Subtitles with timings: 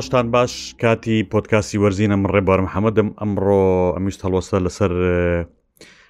[0.00, 3.60] ڕۆژتان باش کاتی پۆتکاسی وەرزینم ڕێبارم حەمەدەم ئەمڕۆ
[3.96, 4.92] ئەمیست هەڵوەسە لەسەر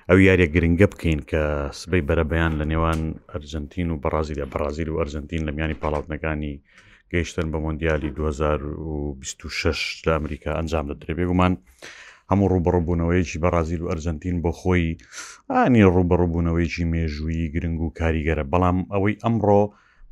[0.09, 1.43] ئەو یاریە گرنگە بکەین کە
[1.81, 3.01] سبەی بەرەبیان لە نێوان
[3.33, 6.55] ئەرژەنتین و بەرازیل بەرازیل و ئەرژەنتین لە میانی پاڵاتنەکانی
[7.13, 11.53] گەیشتن بە مۆندیالی 2026 لە ئەمریکا ئەنجام دەدرێ بێگومان
[12.31, 14.87] هەموو ڕوبڕبوونەوەیکی بەرازیل و ئەرژەنتین بۆ خۆی
[15.53, 19.63] ئانی ڕوبڕبوونەوەیکی مێژووی گرنگ و کاریگەرە بەڵام ئەوەی ئەمڕۆ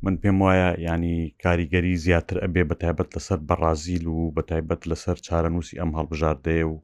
[0.05, 5.15] من پێم وایە ینی کاریگەری زیاتر ئەبێ بە تایبەت لەسەر بەڕازیل و بە تایبەت لەسەر
[5.27, 6.75] چارەنووسی ئەم هەڵبژاردەیە و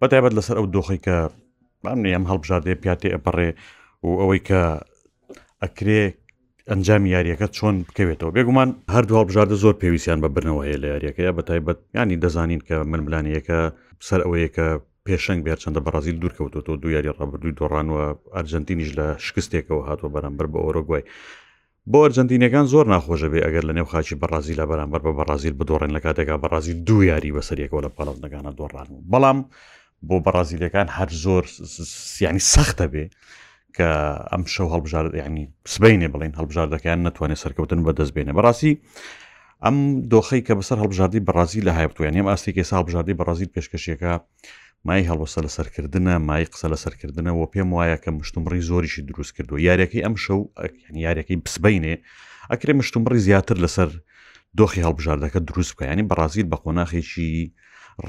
[0.00, 1.16] بە تایبەت لەسەر ئەو دۆخی کە
[1.84, 3.50] بامنێ ئەم هەڵبژاردەیە پیاتی ئەپەڕێ
[4.06, 4.60] و ئەوەی کە
[5.62, 6.02] ئەکرێ
[6.70, 11.42] ئەنجام یاریەکە چۆن بکەوێتەوە بێگومان هەردوو هەڵبژاردە زۆر پێویستیان بە برنەوە هەیە لە یاریەکەی بە
[11.48, 13.58] تایبەت ینی دەزانین کە منملانیەکە
[14.08, 14.66] سەر ئەوەیەکە
[15.06, 18.04] پێشنگ بێ چنددە بەرازیل دوورکەوتەوە دو یاری ڕابردووی دۆڕانەوە
[18.36, 21.02] ئەرجنتینیش لە شکستێکەوە هاتووە بەرامبەر بە ئۆرۆگوای
[21.90, 25.92] بۆ ئەرجنتینەکان زۆر ناخۆشە بێ ئەگەر لە نێو خاچی بەڕازی لە بەرامبەر بە بەڕازیل بدۆڕێن
[25.96, 29.38] لە کاتێکا بەڕازی دو یاری بەسەرەکەەوە لە پاڵەتەکانە دۆڕان و بەڵام
[30.08, 31.44] بۆ بەڕازیلەکان هەر زۆر
[32.16, 33.04] سیانی سەختە بێ
[33.76, 33.88] کە
[34.32, 38.72] ئەم شەو هەڵبژار ینی سبینێ بڵین هەڵبژاردەکەیان ناتوانێت سەرکەوتن بەدەست بێنە بەڕاستی
[39.64, 39.76] ئەم
[40.12, 44.12] دۆخی کە بەسەر هەڵبژاردی بەڕازی لە هایبتوانیم ئاستێکی ساڵبژاردی بەڕازیل پێشکەشیەکە
[44.88, 49.54] مای هەڵوەسە لە سەرکردنە مای قسە لە سەرکردنەوە پێم وایە کە مشتمڕی زۆریشی دروست کردو
[49.68, 50.40] یاریەکەی ئەم شەو
[51.06, 51.94] یاریەکەی پسبینێ
[52.52, 53.90] ئەکرێ مشتمڕی زیاتر لەسەر
[54.58, 57.30] دۆخی هەڵبژاردەکە دروست بکە ینی بەرازیل بە قۆناخێکی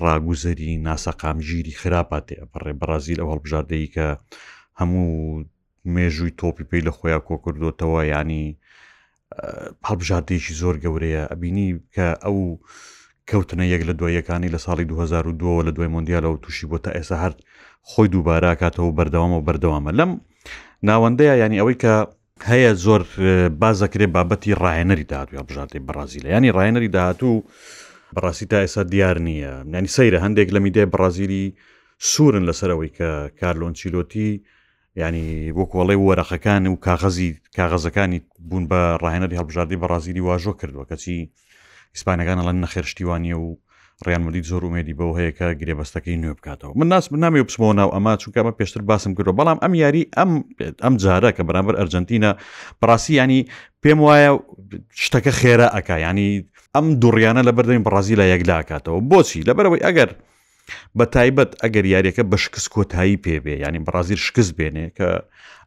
[0.02, 4.08] ڕاگوزەری ناسەقامگیری خراپاتێ بەڕێ بەرازیل ئەو هەڵبژاردەی کە
[4.80, 5.08] هەموو
[5.96, 8.44] مێژووی تۆپی پێی لە خۆیان کۆ کردوتەوە ینی
[9.88, 12.38] هەڵبژاردەیەکی زۆر گەورەیە ئەبینی کە ئەو
[13.32, 17.34] کەوتنە یەک لە دوایەکانی لە ساڵی 2002 لە دوای مۆندیالەوە تووشی بۆ تا ئێسا هەر
[17.92, 20.12] خۆی دووباراکاتەوە بەردەوامەوە بەردەوامە لەم
[20.88, 21.94] ناوەندەیە ینی ئەوەی کە
[22.52, 23.02] هەیە زۆر
[23.62, 27.44] بازەکرێ بابەتی ڕایەنەری داهاتوی بژاتێ بەرازیلە ینی ڕایەنەری داهاتوو
[28.16, 31.46] بەڕاستی تا ئێستا دیار نییە نانی سەیرە هەندێک لە میدای بەرازیلی
[32.10, 33.10] سوورن لەسەرەوەی کە
[33.42, 34.30] کارلۆنچیلۆتی
[35.02, 35.28] ینی
[35.58, 41.20] بۆ کۆڵی وەرەخەکان و کاغەزی کاغەزەکانی بوون بە ڕاهێنەری هەڵبژاردی بەڕازیلی واژۆ کردووە کەچی
[41.98, 43.48] ئیسپانەکان ئەڵەن نەخێرشتیوانیە و
[44.06, 48.14] ڕیان مدید زۆر ومێدی بەو هەیەکە گرێبەستەکەی نوێ بکاتەوە من ناس بنامی بچمەوە ناو ئەما
[48.22, 50.32] چونکەمە پێشتر باسم کردو بەڵام ئەم یاری ئەم
[50.84, 52.32] ئەم جارە کە بەرامبەر ئەرجنتینە
[52.82, 53.40] پراسی ینی
[53.84, 54.32] پێم وایە
[55.04, 56.30] شتەکە خێرە ئەکا ینی
[56.76, 60.10] ئەم دوڕیانە لە بەردەین بڕازی لە یەکلاکاتەوە بۆچی لەبەرەوەی ئەگەر
[60.98, 65.08] بە تایبەت ئەگەر یاریەکە بە شکست کۆتایی پێبێ ینی بەازیر شکست بێنێ کە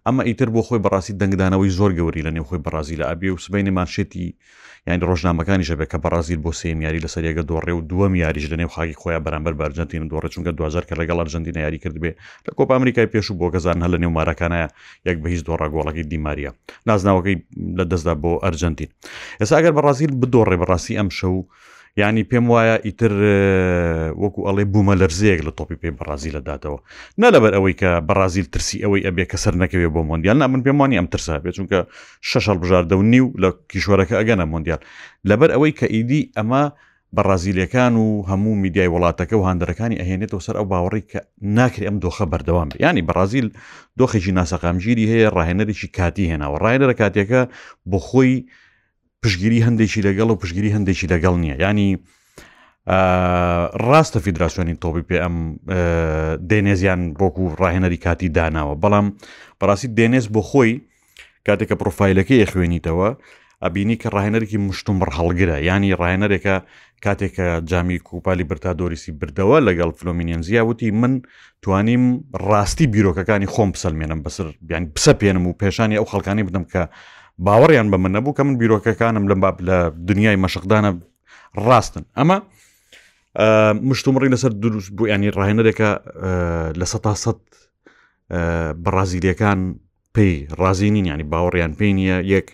[0.07, 3.43] ئەمە ئیتر بۆ خۆی بەڕاستی دەنگدانەوەی زۆر گەوری لە نێو خۆی بەازی لە ئابی و
[3.45, 4.27] سبەی نێمانشێتی
[4.89, 8.71] یانی ڕۆژنامەکانی شەبێ کە بەازیل بۆ سێمیاری لە سەرێگە دۆڕێ و دووە میاریش لە نێو
[8.75, 12.11] خاکی خۆیان بەرامبەر بەرجنتین دۆڕ چونکە دوزار کە لەگەڵ ئەرجنتین یاری کردبێ
[12.47, 14.59] لە کۆپ ئەمریکای پێش و بۆ گەزان هە لە نێو مارەکانە
[15.09, 16.51] یەک بە هیچ دۆڕ گۆڵەکەی دیماریە
[16.89, 17.37] نازناوەکەی
[17.79, 18.91] لە دەستدا بۆ ئەرجنتین
[19.41, 21.45] ئێستا ئەگەر بەڕازیل بدۆڕێ بەڕاستی ئەم شەو و
[21.97, 23.13] ینی پێم وایە ئیتر
[24.23, 26.79] وەکو ئەڵێ بوومە لەرزەیەک لە تۆپی پێ بەرازیل لەداتەوە
[27.23, 30.61] نە لەبەر ئەوەی کە بەرازیل ترسی ئەوەی ئەبێ کە سەر نەکەوێت بۆ مۆندیال نا من
[30.67, 31.79] پێمانی ئەم ترسا بێت چونکە
[32.31, 34.81] شەشەڵ بژاردە و نیو لە کیشوەرەکە ئەگەنە مۆندیال
[35.29, 36.63] لەبەر ئەوەی کە ئیدی ئەمە
[37.17, 41.19] بەرازیلەکان و هەموو میدیای وڵاتەکە و هەندەرەکانی ئەهێنێتەوە سەر ئەو باوەڕی کە
[41.57, 43.49] ناکرێت ئەم دۆخە بەردەوام بێ ینی بەرازیل
[44.01, 47.43] دۆخێکی ناسەقامگیری هەیە ڕاهێنەرێکی کاتی هێناوە ڕایەرە کاتێکە
[47.91, 48.35] بۆ خۆی
[49.25, 51.89] پشگیری هەندێکی لەگەڵ و پشگیری هەندێکی لەگەڵ نییە ینی
[53.89, 55.37] ڕاستە فیدراسیۆنی تۆپی پێ ئەم
[56.51, 59.07] دێنێزیان بۆکو ڕاهێنەری کاتی داناوە بەڵام
[59.61, 60.73] بەڕاستی دێنێز بۆ خۆی
[61.47, 63.09] کاتێککە پرۆفایلەکەی خوێنیتەوە
[63.65, 66.57] ئەبینی کە ڕاهێنەرێکی مشتومڕ هەڵگرە ینی ڕاهێنەرێکە
[67.05, 71.13] کاتێکە جامی کوپالی برتا دۆریسی بردەوە لەگەڵ فلۆمینیان زیاوتی من
[71.63, 72.05] توانیم
[72.49, 76.83] ڕاستی بیرۆکەکانی خۆم بسەلمێنم بەسەر بیان پسە پێێنم و پێشانی ئەو خەڵکانی بدەم کە
[77.47, 79.37] باوەڕیان بە من نەبوو کە من بیرۆکەکانم لە
[79.69, 79.77] لە
[80.09, 80.91] دنیای مەشقدانە
[81.67, 82.37] ڕاستن ئەمە
[83.89, 85.91] مشتومڕی لەسەر دروست بوو ینی ڕاهێنەرێکە
[86.81, 87.33] لە سە تا سە
[88.85, 89.61] بەڕازیلەکان
[90.15, 92.49] پێی ڕازینین ینی باوەڕیان پێی نیە یەک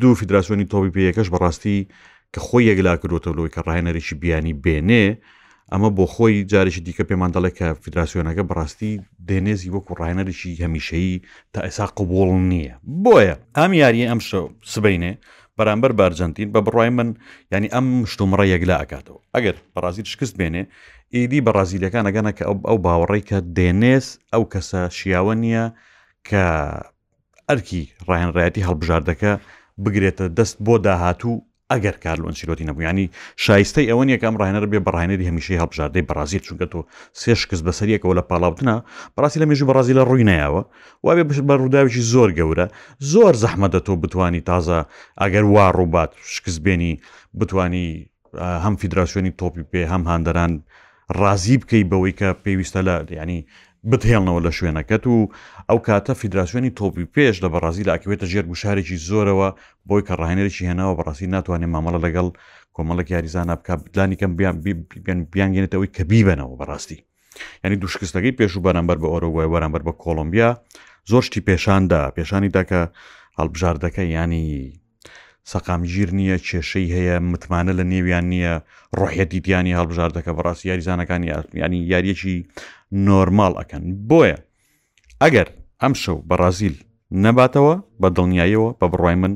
[0.00, 1.78] دوو فیدراسیۆنی تۆبی پێیەکەش بەڕاستی
[2.34, 5.06] کە خۆی یەکلا کردوتەلوی کە ڕاهێنەرێکی بیانی بێنێ
[5.74, 8.92] ئەمە بۆ خۆی جارێکی دیکە پێمان دەڵێ کە فدراسیۆنەکە بڕاستی
[9.28, 11.14] دێنێزی وەکو ڕایەنەرشی هەمیشەیی
[11.52, 12.74] تا ئێسا قوبڵ نییە
[13.04, 14.38] بۆیە ئەم یاریە ئەم شە
[14.74, 15.10] سبینێ
[15.58, 17.08] بەرامبەر بارجنتین بە بڕای من
[17.52, 20.62] ینی ئەم شتومڕە یەکلا ئەکاتەوە ئەگەر بەڕازیل شکست بێنێ
[21.14, 25.64] ئیدی بە رازیلەکان ئەگەنە کە ئەو باوەڕی کە دێنێس ئەو کەسە شیاوە نییە
[26.28, 26.44] کە
[27.48, 29.32] ئەرکی ڕایەنڕایەتی هەڵبژاردەکە
[29.84, 31.36] بگرێتە دەست بۆ داهاتوو
[31.72, 33.06] ئەگەر کارلۆنسیلۆتی نەبوویانی
[33.44, 36.78] شایستەی ئەوە یەکەم ڕێنەر بێ بەڕێنەری هەمیشەی هەڵبژاردەی بەرازیل چونکە تۆ
[37.20, 38.76] سێشکس بەسەریەکەەوە لە پاڵاوتنە
[39.14, 40.62] بەڕاستی لە مێژوو بەڕازی لە ڕووی نایەوە
[41.06, 42.66] وابێ بە ڕووداویی زۆر گەورە
[43.12, 44.78] زۆر زەحمەدە تۆ بتانی تازە
[45.20, 46.92] ئەگەر وا ڕووبات شکست بێنی
[47.38, 47.86] بتانی
[48.64, 50.52] هەم فیدراسیۆنی تۆپی پێ هەم هاندەران
[51.20, 53.40] ڕازی بکەی بەوەی کە پێویستە لە ینی
[53.92, 55.16] بتهێڵنەوە لە شوێنەکەت و
[55.68, 59.48] ئەو کاتە فیدراسیۆنی تۆپی پێش لە بەڕازی لاکوێتە ژێر گوشارێکی زۆرەوە
[59.88, 62.28] بۆی کە ڕاهێنێکی هێناوە بەڕاستی ناتوانێت مامەڵە لەگەڵ
[62.76, 64.30] کۆمەڵک یاریزانە بک بدلانی کەم
[65.32, 66.98] بیانگەێنێتەوەی کە بیبەنەوە بەڕاستی
[67.64, 70.50] ینی دوشکستەکەی پێش و بەرەمبەر بە ئۆرۆگوای بەرەمبەر بە کۆلمبیا
[71.10, 72.80] زۆر شتی پێشاندا پێشانیدا کە
[73.38, 74.46] هەڵبژاردەکە ینی
[75.52, 78.54] سەقامگیر نییە کێشەی هەیە متمانە لە نێویان نییە
[78.98, 82.36] ڕۆحەتی دیانی هەڵبژار دەکە بە ڕاستی یاریزانەکانی یارتنیانی یاریەکی
[83.08, 84.36] نۆرمال ئەەکەن بۆیە
[85.22, 85.48] ئەگەر
[85.82, 86.76] ئەم شەو بە رازیل
[87.24, 89.34] نەباتەوە بە دڵنیاییەوە بە بڕای من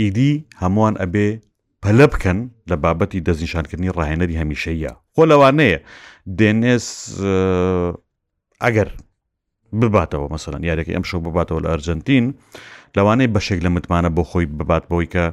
[0.00, 0.32] ئیدی
[0.62, 1.28] هەمووان ئەبێ
[1.82, 2.38] پەلە بکەن
[2.70, 5.78] لە بابەتی دەزیشانکردنی ڕاهێنەری هەمیشەیە خۆ لەوانەیە
[6.38, 6.86] دێنێس
[8.64, 8.88] ئەگەر
[9.80, 12.26] بباتەوە مەسەن یارێکی ئەم شەو بباتەوە لە ئەرجنتین
[12.98, 15.24] لەوانەیە بەشێک لە متمانە بۆ خۆی ببات بۆی کە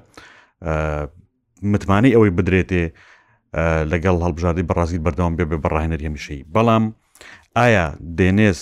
[1.73, 2.83] متمانی ئەوەی بدرێتێ
[3.91, 6.83] لەگەڵ هەڵبژاردی بەڕازی بەردەوام بێ بێ بەڕاهێنەر هەمیشەی بەڵام
[7.57, 7.85] ئایا
[8.17, 8.61] دێنێس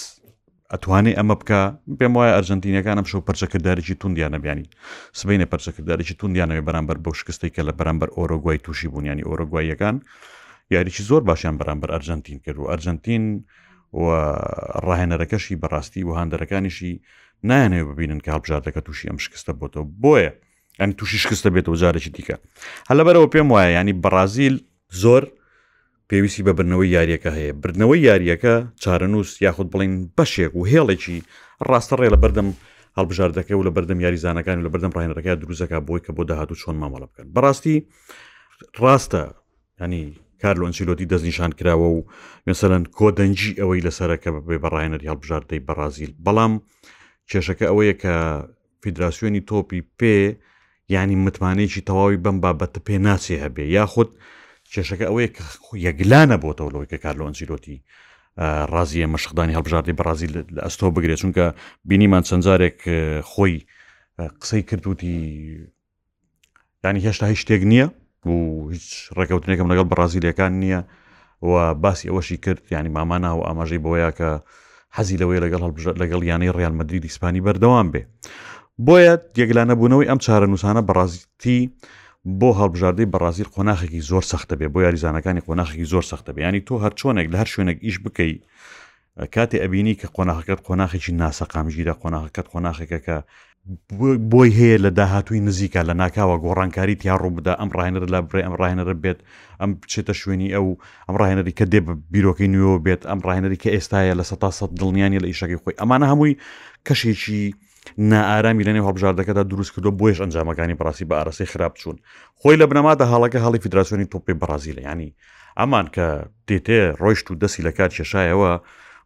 [0.73, 1.61] ئەتوانێ ئەمە بکە
[1.99, 4.65] پێم وایە ئەرژەنتینەکانم شو پەرچەکرددارێکی توندیانە بیانی
[5.19, 9.95] سبینە پەرچەکرددارێکی توندیانەوە بەرامبەر بەو شکستی کە لە بەرامبەر ئۆرۆگوای تووشی بوونیانی ئۆرۆگواییەکان
[10.73, 13.23] یاریی زۆر باشیان بەرامبەر ئەرژەنتین کرد و ئەرژەنتین
[14.87, 16.93] ڕاهێنەرەکەشی بەڕاستی و هاندەرەکانیشی
[17.49, 20.31] نایانێ ببینن کە هەڵبژاردەکە تووشی ئەم شکستە بۆتەوە بۆیە
[20.79, 22.35] ئەم تووشی شکستە بێتەوە جارێکی دیکە
[22.89, 24.55] هەل بەرەوە پێم وایە ینی بەرازیل
[25.03, 25.23] زۆر
[26.09, 28.53] پێویستی بە برنەوەی یاریەکە هەیە برنەوەی یاریەکە
[28.83, 31.17] چارەنووس یاخود بڵین بەشێک و هێڵێکی
[31.69, 32.49] ڕاستە ڕێ لە بەردەم
[32.97, 36.75] هەڵبژاردەکە و لە بەردەم یاریزانەکان و لە بەردەم ڕێنەکە دروزەکە بۆی کە بۆ داهاتوو چۆن
[36.81, 37.75] مامەڵە بکەن بەڕاستی
[38.81, 39.23] ڕاستە
[39.81, 40.01] ینی
[40.41, 41.99] کارلۆنسیلۆتی دەستنیشان کراوە و
[42.49, 46.53] مثلەن کۆدەنجی ئەوەی لەسەرەکە بێ بەڕایەنەری هەڵبژاردەی بەرازیل بەڵام
[47.31, 48.13] کێشەکە ئەوەیە کە
[48.81, 50.17] فیدراسیۆنی تۆپی پێ
[50.95, 54.09] ینی متمانێکی تەواوی بم بابەتە پێ ناچێ هەبێ یاخود
[54.73, 55.43] کێشەکە ئەوەیە کە
[55.87, 57.77] یەگلانە بۆتەوە لەوەی کە کارلۆنسیرۆتی
[58.73, 61.45] ڕازیە مەشقدانی هەڵبژاردی بەڕازیل لە ئەستۆ بگرێت چونکە
[61.89, 62.79] بینیمان چەندجارێک
[63.31, 63.55] خۆی
[64.41, 65.13] قسەی کردوتی
[66.83, 67.87] دانی هێشتا هیچ شتێک نییە
[68.29, 68.35] و
[68.73, 68.85] هیچ
[69.17, 70.81] ڕێکەوتنێکم لەگەڵ بەڕازیلەکان نییە
[71.49, 71.51] و
[71.83, 74.29] باسی ئەوەشی کرد ینی مامانە و ئاماژەی بۆیە کە
[74.97, 75.61] حەزی لەوەی لەگەڵ
[76.01, 78.01] لەگەڵ یانەی ڕیان مدرید ئیسپانی بەردەوام بێ
[78.87, 81.59] بۆیە یەکلانە بوونەوەی ئەم چارە نووسانە بەڕازیتی
[82.39, 86.73] بۆ هەڵبژاردەی بەڕازیل قۆناخێکی زۆر سەختە بێ بۆ یاریزانەکانی قۆناخێکی زۆر سەختە بێ ینی تۆ
[86.83, 88.31] هەر چۆنێک لە هەر شوێنێک ئیش بکەی
[89.35, 93.17] کاتێ ئەبینی کە قۆناخەکەت قۆناخێکی ناسەقامژیرە قۆناخەکەت قۆناخەکە کە
[94.31, 98.55] بۆی هەیە لە داهاتووی نزیکە لە ناکاوە گۆڕانکاری تیا ڕووبدا ئەم ڕاهێنەر لە بڕێ ئەم
[98.61, 99.19] ڕاهێنەرە بێت
[99.61, 100.65] ئەم بچێتە شوێنی ئەو
[101.07, 101.79] ئەم ڕاهێنەری کە دێ
[102.13, 106.05] بیرۆکی نوێوە بێت ئەم ڕاهێنەری کە ئێستاە لە سە سە دڵنیانی لە ئیشەکەی خۆی ئەمانە
[106.11, 106.33] هەمووی
[106.87, 107.41] کەشێکی
[108.09, 111.97] نائارامی لەنێ هەبژاردەکەدا دروست کردو بۆیش ئەنجامەکانی بەڕاستی بە ئاراسی خراپ چوون
[112.41, 115.09] خۆی لە بنەمادە هەڵەکە هەڵی فیدراسیۆنی تۆپی بەرازیل ینی
[115.59, 116.07] ئەمان کە
[116.47, 118.51] دێتێ ڕۆیشت و دەسی لە کات کێشایەوە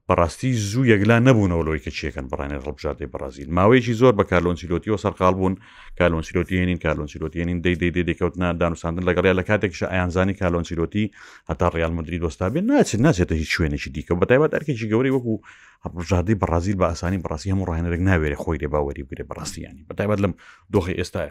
[0.10, 5.34] بەڕاستی زوو یەکلا نەبوونەوە لەوەی کە چێکن بڕانی ڕبژاتی بەرازیل ماوەیەکی زۆر بە کارلۆنسیلۆتیەوە سەرقال
[5.40, 5.56] بوون
[6.00, 11.06] کالۆنسیلۆتیێنین کالۆنسیلۆتیێنین دەی دەی دەکەوتنا دانوساندن لەگەڵیا لە کاتێکش ئایانزانی کالۆنسیلۆتی
[11.52, 15.34] هەتا ڕیال مدرری دۆستابێن ناچێت ناچێتە هیچ شوێنێکی دیکە بە تایبەت ئەرکێکی گەوری وەکو
[15.86, 20.20] هەڕژادی بەرازیل بە ئاسانی بڕاستی هەموو ڕێنەرێک ناوێرە خۆی لێ باوەری بگرێ بەڕاستیانی بە تایبەت
[20.24, 20.34] لەم
[20.74, 21.28] دۆخی ئێستاە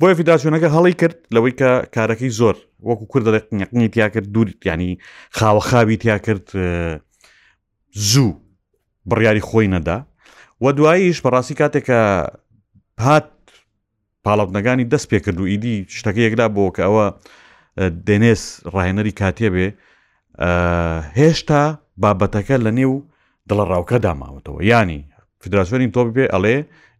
[0.00, 2.56] بۆیە فیداسیۆنەکە هەڵی کرد لەوەی کە کارەکەی زۆر
[2.88, 4.92] وەکو کوردەقنی تیا کرد دووریتیانی
[5.38, 6.46] خاوەخاوی تیا کرد
[8.10, 8.30] زوو
[9.10, 9.96] بڕیاری خۆی نەدا
[10.62, 11.98] و دواییش بەڕاستی کاتێکە
[13.04, 13.28] هات
[14.28, 17.04] پاڵەتنەکانی دەست پێ کرد و ئیدی شتەکە یەکدا بۆ کە ئەوە
[18.06, 18.42] دێنێس
[18.74, 19.66] ڕاهێنەری کاتێ بێ
[21.18, 21.62] هێشتا
[22.02, 22.94] بابەتەکە لە نێو
[23.50, 25.00] دڵە ڕاوکە داماوەتەوە ینی
[25.42, 26.56] فدراسیۆنی تۆ پێ ئەڵێ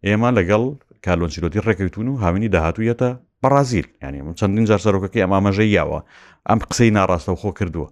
[0.06, 0.62] ئێمە لەگەڵ
[1.04, 3.10] کالۆنسیلۆتی ڕێکەوتون و هاوینی داهاتوویەتە
[3.42, 5.98] بەرازیل ینی چەندین جار سەرۆکەکەی ئەمامەژەی یاوە
[6.48, 7.88] ئەم قسەی ناڕاستە و خۆ کردووە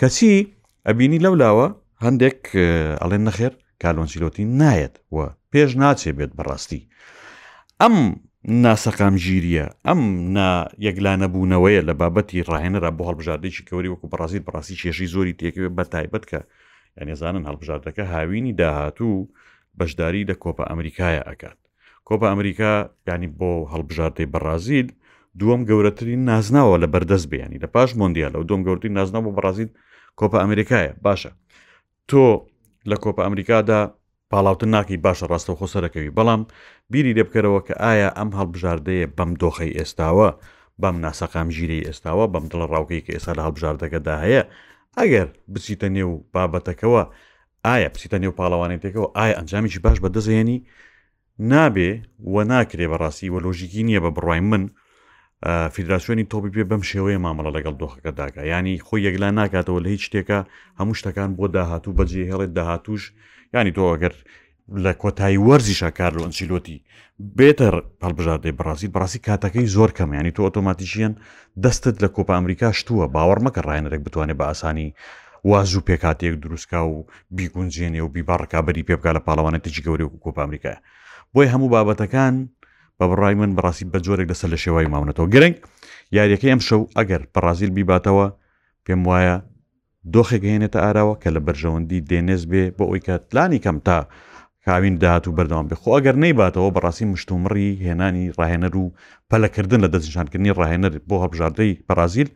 [0.00, 0.34] کەچی
[0.86, 1.66] ئەبینی لەولاوە
[2.04, 2.40] هەندێک
[3.02, 5.16] ئەڵێن نەخێر کالۆنسیلۆتی نایەت و
[5.50, 6.80] پێش ناچێ بێت بەڕاستی
[7.80, 7.94] ئەم
[8.64, 10.00] ناسەقام ژیریە ئەم
[10.86, 16.24] یەکلانەبوونەوەیە لە بابەتی ڕاهێنەرا بۆ هەڵبژاردێکی کەوری وەکو بەڕاستی بەڕاستی کێشی زۆری تێکوێت بە تایبەت
[16.30, 16.40] کە
[16.98, 19.18] یانێزانن هەڵبژاردەکە هاوینی داهاتوو
[19.78, 21.58] بەشداری لە کۆپە ئەمریکایە ئەکات
[22.08, 22.72] کۆپە ئەمریکا
[23.10, 24.88] ینی بۆ هەڵبژاردەی بەڕازیل
[25.40, 29.70] دووەم گەورەترین نازناوە لە بەردەست بیانی لە پاش مۆندیالە و دوم گەورترین نازناوە بەڕازیل
[30.20, 31.32] کۆپە ئەمریکایە باشە
[32.10, 32.14] تۆ
[32.90, 33.78] لە کۆپە ئەمریکادا
[34.30, 36.42] پاڵاوتن ناکی باشە ڕاستە و خۆسەرەکەوی بەڵام
[36.92, 40.28] بیری دەبکەرەوە کە ئایا ئەم هەڵبژاردەیە بەم دۆخی ئێستاوە
[40.82, 44.42] بەم ناسەقام ژیری ئێستاوە بەم دڵ ڕاوکەی کە ئێستا لە هەڵبژاردەکەدا هەیە
[44.98, 47.02] ئەگەر بچیتە نێو بابەتەکەەوە
[47.66, 50.56] ئایا پسیتە نێو پاڵەوانێتێکەوە ئایا ئەنجامیی باش بەدەزێنی
[51.50, 51.90] نابێ
[52.34, 54.62] وە ناکرێ بەڕاستی وە لۆژیکی نییە بە بڕای من
[55.44, 60.02] فیدراسیۆنی تۆپی پێ بەم شێوەیە مامەڵە لەگەڵ دۆخەکە داکە ینی خۆی یەکلا ناکاتەوە لە هیچ
[60.08, 60.38] شتێکە
[60.78, 63.02] هەموو شتەکان بۆ داهاتوو بەجێ هێڵێت داهاتوش
[63.54, 64.14] ینی تۆ ئەگەر
[64.84, 66.78] لە کۆتایی وەرزیشە کارلۆن چیلۆتی
[67.38, 71.12] بێتەر پەڵبژاردێ بڕاستی بڕاستی کاتەکەی زۆر کەمیانی تۆ ئۆتۆماتیشیان
[71.64, 74.88] دەستت لە کۆپ ئەمریکا شتووە باوەڕ مەکە ڕایەنرێک بتوانێت بە ئاسانی
[75.50, 76.96] وازوو پێکاتێک دروستکا و
[77.38, 80.76] بیگونجێنێ و بیباڕکابی پێبکە لە پاڵەوانێتێکی گەوری و کۆپ ئەمریکای
[81.34, 82.34] بۆی هەموو بابەتەکان
[82.98, 85.56] بە بڕای من بەڕاستی بە جۆرێک لەسەر لە شێوای ماونەتەوە گرنگ
[86.16, 88.26] یاریەکە ئەم شەو ئەگەر بەڕازیل بیباتەوە
[88.86, 89.36] پێم وایە
[90.14, 93.98] دۆخێک هێنێتە ئاراوە کە لە بەرژەوەندی دێنێز بێ بۆ ئەوی کاتلانی کەم تا
[94.66, 98.84] کاوین داهات و بەردەوام بێ خۆ ئەگەر نەیباتەوە بەڕاستی مشتومڕی هێنانی ڕاهێنەر و
[99.30, 102.28] پەلەکردن لە دەستنشانکردنی ڕاهێنەر بۆ هەبژاردەی بەرازیل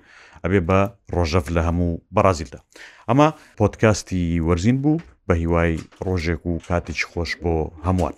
[0.44, 0.80] ئەبێ بە
[1.14, 2.60] ڕۆژەف لە هەموو بەرازیلدا
[3.08, 5.72] ئەمە پۆتکاستی وەرزین بوو بە هیوای
[6.06, 7.54] ڕۆژێک و کاتێکی خۆش بۆ
[7.86, 8.16] هەمووان.